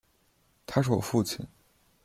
[0.65, 1.47] 他是我父亲